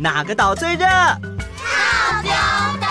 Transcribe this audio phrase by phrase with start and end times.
[0.00, 0.86] 哪个岛最热？
[0.86, 2.30] 套丁
[2.80, 2.86] 岛。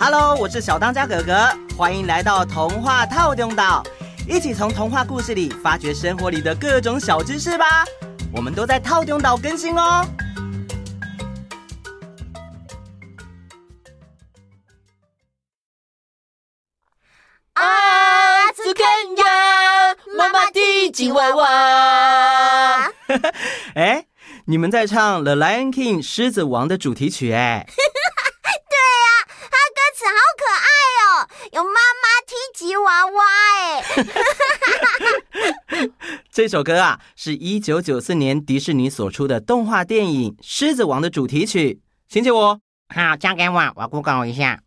[0.00, 3.82] Hello，我是小当家哥哥，欢迎来到童话套丁岛，
[4.26, 7.84] 一起从童话故事里发掘生活里的各种小知识吧。
[8.32, 10.08] 我们都在套丁岛更新哦。
[17.52, 17.62] 啊，
[18.54, 18.86] 斯肯
[19.18, 22.90] 呀，妈妈的吉娃娃。
[23.76, 24.06] 哎，
[24.48, 27.66] 你们在唱《The Lion King》狮子王的主题曲哎。
[27.66, 30.68] 对呀、啊，它歌词好可爱
[31.02, 33.24] 哦，有妈妈踢吉娃娃
[33.56, 33.82] 哎。
[36.30, 41.80] 这首歌啊，是一九九四年迪士尼所出的动画电影《狮子王》的主题曲。
[42.08, 42.60] 请借我，
[42.94, 44.60] 好，交给我，我 Google 一下。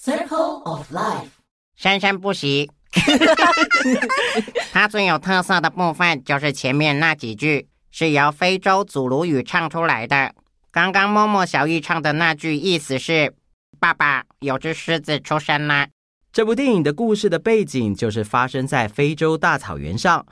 [0.00, 1.30] Circle of Life，
[1.74, 2.70] 生生不息。
[4.72, 7.68] 它最有特色的部分就是前面那几句
[8.00, 10.32] 是由非洲祖鲁语唱出来的。
[10.70, 13.34] 刚刚默默小艺唱的那句意思是
[13.80, 15.88] ：“爸爸，有只狮子出生啦。”
[16.32, 20.24] 这部电影的故事的背景就是发生在非洲大草原上，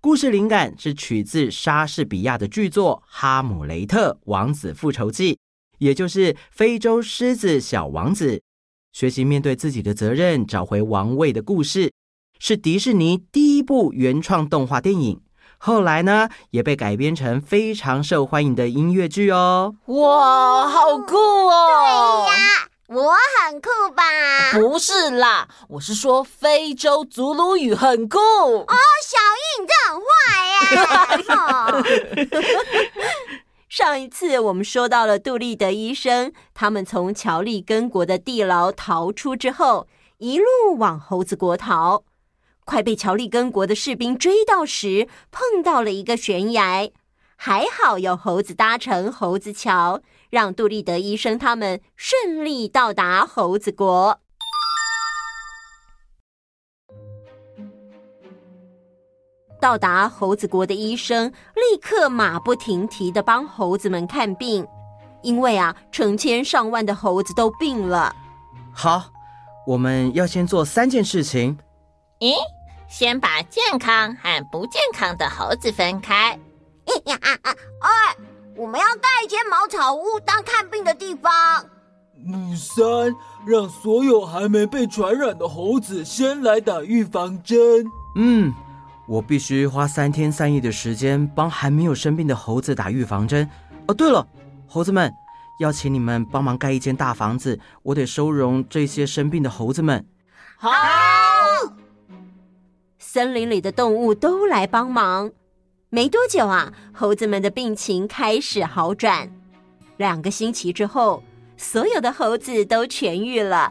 [0.00, 5.34] 故事灵感是取自莎士比亚的剧作《哈姆雷特王子复仇记》，
[5.78, 8.42] 也就是非洲狮子小王子
[8.92, 11.92] 学习面对自己的责任，找回王位的故事。
[12.40, 15.20] 是迪士尼第一部原创动画电影，
[15.64, 19.76] 后来呢也被改编成非常受欢迎的音乐剧哦。
[19.86, 22.26] 哇，好酷哦！
[22.26, 22.40] 对呀，
[22.88, 23.14] 我
[23.46, 24.02] 很酷吧？
[24.54, 28.18] 不是啦，我是说非洲祖鲁语很酷。
[28.18, 28.74] 哦，
[29.06, 30.16] 小易，你这很坏
[32.16, 32.66] 耶！
[33.68, 39.86] 上一次我们说到了杜立德医生，他们从乔利根国的地牢逃出之后，
[40.18, 40.44] 一路
[40.76, 42.02] 往猴子国逃。
[42.64, 46.90] 快被乔利根国的士兵追到时，碰到了一个悬崖，
[47.36, 54.20] 还好有猴子搭乘猴子桥，让杜立德医生他们顺利到达猴子国。
[59.60, 64.66] 到达猴子国的医生立刻马不停蹄的帮猴子们看病，
[65.22, 68.14] 因为啊，成千上万的猴子都病了。
[68.72, 69.04] 好，
[69.66, 71.56] 我们要先做三件事情。
[72.22, 72.36] 咦，
[72.86, 76.38] 先把健康和不健康的猴子分开。
[77.80, 78.16] 二，
[78.54, 81.32] 我们要盖一间茅草屋当看病的地方。
[82.56, 83.12] 三，
[83.44, 87.58] 让所有还没被传染的猴子先来打预防针。
[88.14, 88.54] 嗯，
[89.08, 93.50] 我必须花三天三夜的时间帮还没有生病的猴子打预防针。
[93.88, 94.24] 哦，对了，
[94.68, 95.12] 猴子们，
[95.58, 100.06] 要请你们帮忙盖一间大房子，我得收容这些生病的猴子们。
[100.56, 100.70] 好。
[103.14, 105.30] 森林里的动物都来帮忙，
[105.90, 109.30] 没多久啊，猴子们的病情开始好转。
[109.98, 111.22] 两个星期之后，
[111.58, 113.70] 所有的猴子都痊愈了。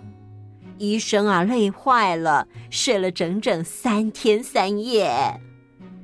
[0.78, 5.10] 医生啊，累坏了，睡了整整三天三夜。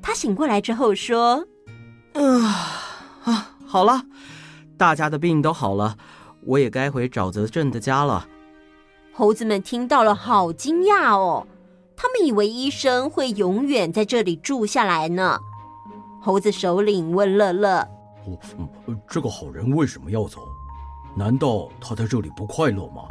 [0.02, 1.46] 他醒过来之后说
[2.18, 2.24] ：“啊
[3.24, 4.02] 啊，好了，
[4.80, 5.96] 大家的病都好了，
[6.44, 8.28] 我也该回沼泽镇的家了。”
[9.14, 11.46] 猴子们听到了，好惊讶哦。
[11.98, 15.38] 他们以为医生会永远在这里住下来呢。
[16.22, 17.80] 猴子首领问乐乐
[18.26, 18.38] ：“哦，
[19.10, 20.42] 这个好人为什么要走？
[21.16, 23.08] 难道他在这里不快乐吗？”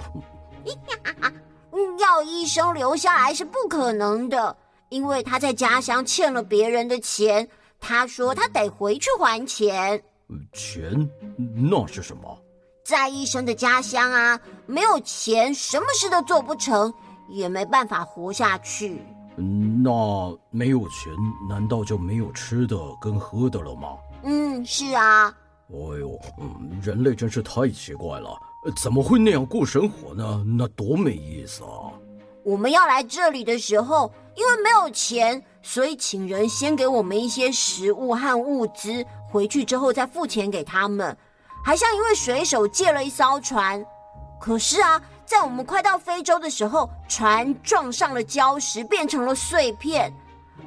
[1.98, 4.56] 要医生留下来是不可能的，
[4.90, 7.48] 因为他在家乡欠了别人的钱。
[7.80, 10.02] 他说他得回去还钱。
[10.52, 11.10] 钱？
[11.54, 12.38] 那是什么？
[12.84, 16.92] 在医生的家乡啊，没有钱，什么事都做不成。
[17.28, 19.00] 也没办法活下去。
[19.36, 21.12] 那没有钱，
[21.46, 23.88] 难道就没有吃的跟喝的了吗？
[24.22, 25.28] 嗯，是啊。
[25.68, 28.30] 哎呦，嗯，人类真是太奇怪了，
[28.76, 30.42] 怎么会那样过生活呢？
[30.46, 31.92] 那多没意思啊！
[32.44, 41.14] 我们要来这里的时候，因为没有钱，所以请人先给我们一些食物和物资，回去之后再付钱给他们。
[41.64, 43.84] 还向一位水手借了一艘船。
[44.40, 45.02] 可是啊。
[45.26, 50.12] 在我们快到非洲的时候，船撞上了礁石，变成了碎片。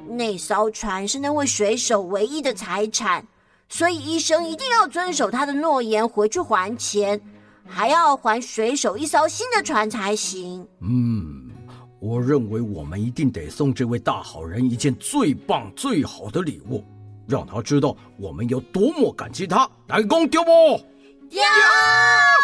[0.06, 3.26] 那艘船是那位水手唯一的财产，
[3.68, 7.20] 所以医生一定要遵守他的诺言，回去还钱，
[7.66, 10.66] 还要还水手一艘新的船才行。
[10.80, 11.50] 嗯，
[11.98, 16.84] 我认为我们一定得送这位大好人一件最棒、最好的礼物，
[17.26, 19.68] 让他知道我们有多么感激他。
[19.88, 20.50] 来，公丢不？
[21.30, 21.44] 呀，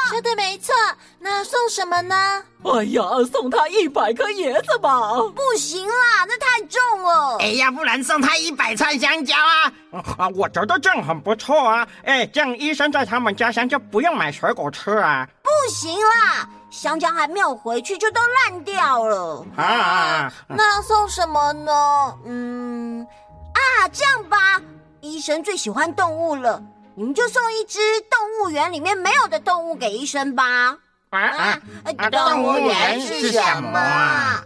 [0.08, 0.72] 说的没错，
[1.18, 2.42] 那送什么呢？
[2.64, 5.12] 哎呀，送他一百颗椰子吧！
[5.34, 7.36] 不行啦，那太重了。
[7.38, 9.72] 哎呀，不然送他一百串香蕉啊！
[10.18, 11.86] 啊，我觉得这样很不错啊！
[12.04, 15.26] 哎，这样医生在他们家乡就不用买水果吃啊！
[15.42, 20.32] 不行啦，香蕉还没有回去就都烂掉了啊！
[20.48, 22.18] 那送什么呢？
[22.24, 23.06] 嗯，
[23.52, 24.60] 啊，这样吧，
[25.00, 26.62] 医生最喜欢动物了。
[26.98, 27.78] 你们就送一只
[28.10, 30.78] 动物园里面没有的动物给医生吧。
[31.10, 32.10] 啊啊！
[32.10, 34.42] 动物园是什么啊？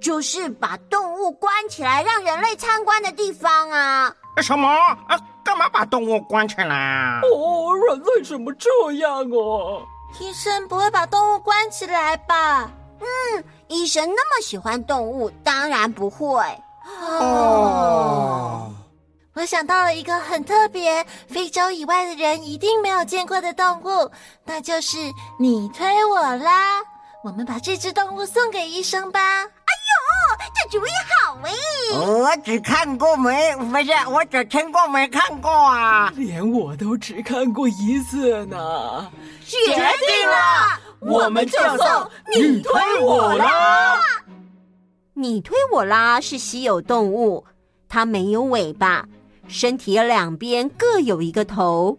[0.00, 4.12] 就是把动物关起来让人类参观的地方啊。
[4.42, 4.68] 什么？
[4.68, 5.18] 啊？
[5.44, 7.20] 干嘛把动物关起来啊？
[7.22, 9.82] 哦，人类怎么这样哦？
[10.18, 12.68] 医生不会把动物关起来吧？
[13.00, 16.42] 嗯，医生那么喜欢动物，当然不会。
[17.00, 18.73] 哦。
[19.34, 24.10] 我想到了一个很特别，非洲以外的人一定没有见过的动物，
[24.44, 24.96] 那就是
[25.40, 26.80] 你推我拉。
[27.24, 29.20] 我们把这只动物送给医生吧。
[29.20, 31.52] 哎呦，这主意好哎！
[31.98, 36.12] 我只看过没，不是，我只听过没看过啊。
[36.14, 39.10] 连我都只看过一次呢。
[39.44, 44.00] 决定了，我们就送你推我拉。
[45.14, 47.44] 你推我拉是稀有动物，
[47.88, 49.04] 它没有尾巴。
[49.46, 51.96] 身体两边各有一个头，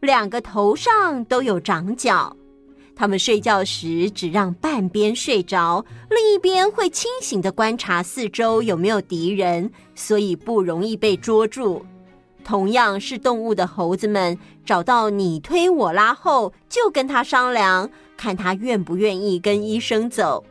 [0.00, 2.36] 两个头上都有长角。
[2.94, 11.82] 它们睡觉时只让半边睡着，另一边会清醒的观察四周有没有敌人，所以不容易被捉住。
[12.44, 20.44] 同样是动物的猴子们，找到你推我拉后，就跟他商量，看他愿不愿意跟医生走。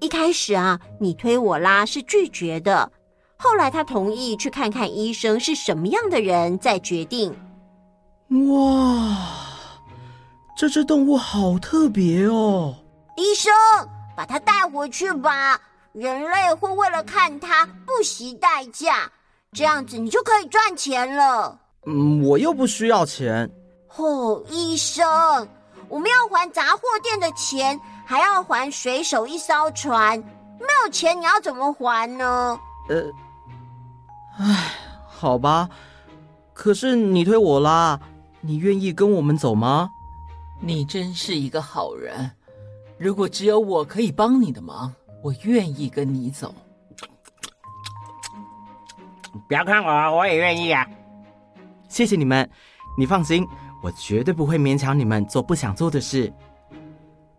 [0.00, 2.90] 一开始啊，你推我拉是拒绝的。
[3.42, 7.34] 后来他同意去看看医生是什么样的人，再决定。
[8.50, 9.16] 哇，
[10.54, 12.74] 这只动物好特别哦！
[13.16, 13.50] 医生，
[14.14, 15.58] 把它带回去吧。
[15.94, 19.10] 人类会为了看它不惜代价，
[19.52, 21.58] 这样子你就可以赚钱了。
[21.86, 23.50] 嗯，我又不需要钱。
[23.96, 25.48] 哦，医生，
[25.88, 30.18] 我们要还杂货店的钱，还要还水手一艘船，
[30.58, 32.60] 没有钱你要怎么还呢？
[32.90, 33.02] 呃。
[34.42, 34.72] 唉，
[35.06, 35.68] 好吧，
[36.54, 38.00] 可是你推我拉，
[38.40, 39.90] 你愿意跟我们走吗？
[40.60, 42.30] 你真是一个好人。
[42.96, 44.90] 如果只有我可以帮你的忙，
[45.22, 46.54] 我愿意跟你走。
[49.46, 50.86] 不要看我，我也愿意啊。
[51.90, 52.48] 谢谢你们，
[52.96, 53.46] 你放心，
[53.82, 56.32] 我绝对不会勉强你们做不想做的事。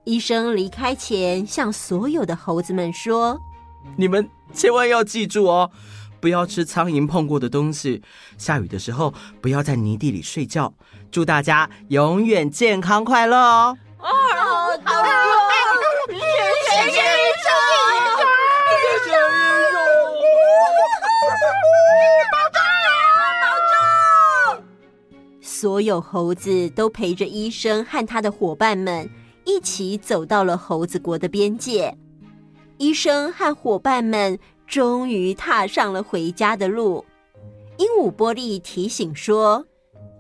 [0.04, 3.40] 医生离开前，向所有的猴子们说
[3.98, 5.72] ：“你们千万要记住哦。”
[6.22, 8.02] 不要吃苍蝇碰过的东西。
[8.38, 10.72] 下雨的时候，不要在泥地里睡觉。
[11.12, 13.76] 祝大家永远健康快乐哦！
[14.00, 14.08] 啊，
[14.86, 15.10] 好的，
[16.08, 16.14] 谢
[16.90, 17.52] 谢医生，
[18.70, 19.12] 谢谢，
[25.42, 29.10] 所有猴子都陪着医生和他的伙伴们
[29.44, 31.98] 一起走到了猴子国的边界。
[32.78, 34.40] 医生和伙伴们。
[34.72, 37.06] 终于踏上了回家的路。
[37.78, 39.66] 鹦鹉波利提醒说：“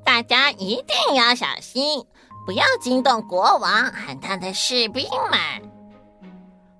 [0.03, 2.03] 大家一定要小心，
[2.45, 5.71] 不要惊动国王和他的士兵们。”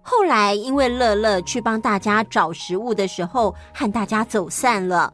[0.03, 5.13] 后来，因为乐乐去帮大家找食物的时候，和大家走散了，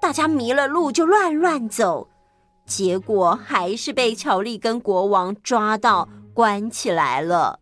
[0.00, 2.08] 大家迷了路就乱乱走，
[2.66, 7.60] 结果还是被乔丽跟国王抓到关起来了。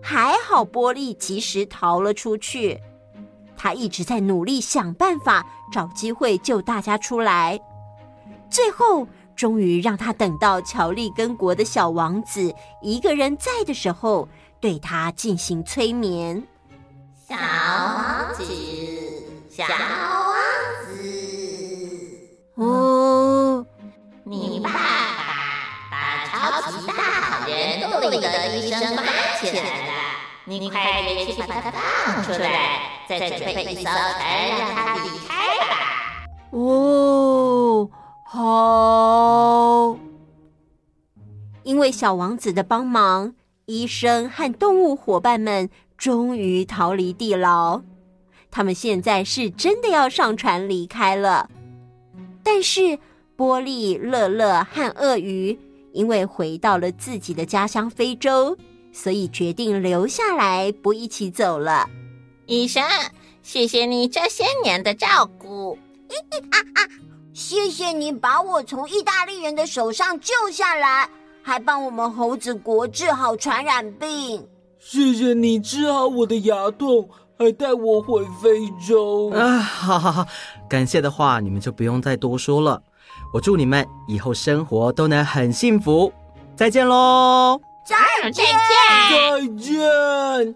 [0.00, 2.80] 还好波利及时逃了出去。
[3.62, 7.60] 他一直在努力想办法找机会救大家出来，
[8.48, 14.26] 最后终于让他等到乔利根国的小王子一个人在的时候，
[14.60, 16.42] 对他进行催眠。
[17.28, 18.44] 小王子，
[19.50, 20.38] 小王
[20.86, 20.96] 子，
[22.54, 23.66] 哦，
[24.24, 24.78] 你爸爸
[25.90, 29.06] 把超级大好人杜立德医生关
[29.38, 29.92] 起来了，
[30.46, 32.99] 你快点去把他放出来。
[33.18, 35.74] 再准备一艘船让他离开吧。
[36.50, 37.88] 哦，
[38.24, 39.96] 好。
[41.62, 43.34] 因为小王子的帮忙，
[43.66, 47.82] 医生和动物伙伴们终于逃离地牢。
[48.50, 51.48] 他们现在是真的要上船离开了。
[52.42, 52.98] 但是
[53.36, 55.56] 波利、乐乐和鳄鱼
[55.92, 58.56] 因为回到了自己的家乡非洲，
[58.92, 61.88] 所以决定留下来，不一起走了。
[62.50, 62.82] 医生，
[63.44, 65.78] 谢谢你这些年的照顾。
[66.08, 66.80] 咦咦啊啊！
[67.32, 71.08] 谢谢你把我从意大利人的手上救下来。
[71.42, 74.44] 还帮我们猴子国治好传染病。
[74.80, 79.30] 谢谢你治好我的牙痛，还带我回非洲。
[79.30, 80.26] 啊，好好好，
[80.68, 82.82] 感谢的话你们就不用再多说了。
[83.32, 86.12] 我祝你们以后生活都能很幸福。
[86.56, 87.60] 再见喽！
[87.86, 87.96] 再
[88.32, 88.44] 见！
[89.08, 90.54] 再见！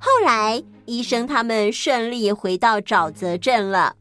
[0.00, 3.94] 后来，医生他们顺利回到沼泽镇了。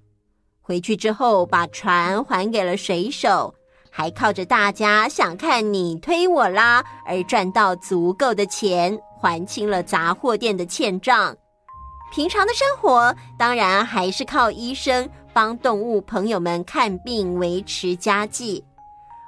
[0.61, 3.53] 回去之后，把船还给了水手，
[3.91, 11.35] 还靠着大家想看你推我拉而赚到足够的钱，还清了杂货店的欠账。
[12.13, 18.63] 平常的生活当然还是靠医生帮动物朋友们看病维持家计，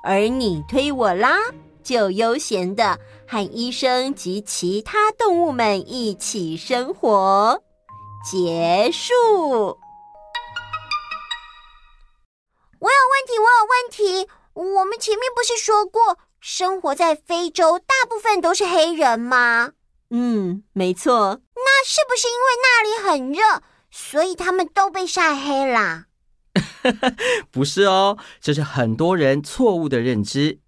[0.01, 1.37] 而你推我拉
[1.83, 7.63] 就悠闲的和医生及其他动物们一起生活。
[8.29, 9.13] 结束。
[12.79, 14.29] 我有问题，我有问题。
[14.53, 19.71] 我们前面不是说过，生活在非洲大部分都是黑人吗？
[20.09, 21.39] 嗯，没错。
[21.55, 26.07] 那是不是因为那里很热，所以他们都被晒黑啦？
[27.51, 30.59] 不是哦，这是很多人错误的认知。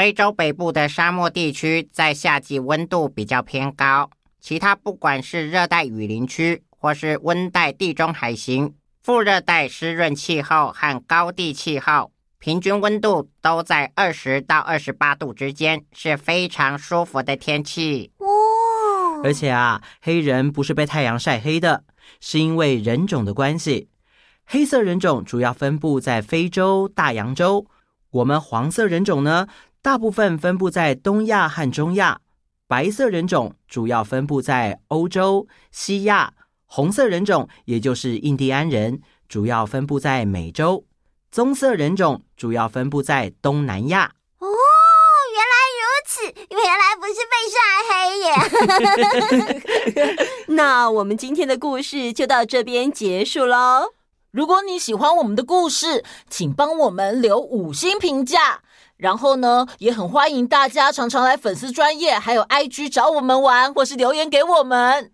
[0.00, 4.08] 非洲北部的沙漠地区在夏季温度比较偏高，
[4.40, 8.72] 其他不管是热带雨林区或是温带地中海型。
[9.02, 18.10] 副热带湿润气候和高地气候，平均温度都在二十到二十八度之间，是非常舒服的天气。
[19.22, 21.84] 而且啊，黑人不是被太阳晒黑的，
[22.20, 23.90] 是因为人种的关系。
[24.46, 27.66] 黑色人种主要分布在非洲、大洋洲，
[28.12, 29.46] 我们黄色人种呢，
[29.82, 32.20] 大部分分布在东亚和中亚。
[32.68, 36.34] 白色人种主要分布在欧洲、西亚。
[36.66, 40.84] 红色人种，也就是印第安人，主要分布在美洲；
[41.32, 44.12] 棕色人种主要分布在东南亚。
[44.38, 44.46] 哦，
[45.34, 47.58] 原来如此，原来不是被晒
[47.88, 48.20] 黑
[50.04, 50.16] 耶！
[50.54, 53.94] 那我们今天的故事就到这边结束喽。
[54.30, 58.62] 如果你喜欢我们的故事，请帮我们留五星评价。
[59.00, 65.12] 然后呢，也很欢迎大家常常来粉丝专业还有 IG 找我们玩，或是留言给我们。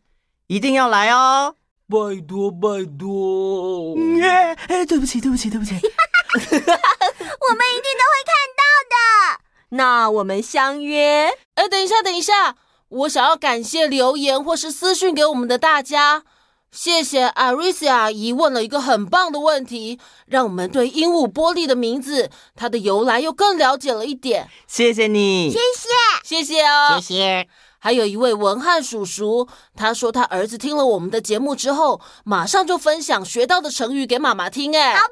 [0.49, 1.55] 一定要来哦！
[1.88, 3.95] 拜托拜托！
[4.21, 5.75] 哎哎，对不起对不起对不起！
[5.76, 9.40] 我们一定都会看到的。
[9.71, 11.31] 那我们相约。
[11.55, 12.57] 哎，等一下等一下，
[12.88, 16.25] 我想要感谢留言或是私讯给我们的大家。
[16.71, 24.49] 谢谢艾瑞西阿姨问了一个很棒的问题，让我们对鹦鹉玻璃的名字它的由来又更了解了一点。
[24.67, 25.89] 谢谢你，谢谢
[26.23, 27.49] 谢谢哦，谢谢。
[27.79, 34.77] 还有一位文汉叔叔，他说他儿子听了我们的节目之后，马上就分享学到的成语给妈妈听。
[34.77, 35.09] 哎，好棒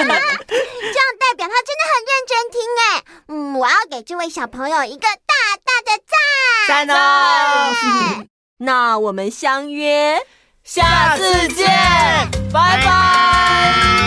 [1.20, 2.60] 代表他真的很认真听。
[2.80, 6.04] 哎，嗯，我要给这位小朋友一个大大的
[6.68, 6.88] 赞。
[6.88, 8.26] 赞哦！
[8.64, 10.18] 那我们相约
[10.64, 11.68] 下次见，
[12.52, 14.03] 拜拜。